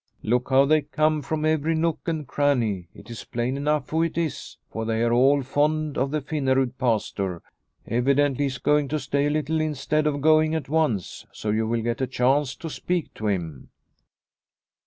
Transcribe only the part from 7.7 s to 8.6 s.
Evidently he is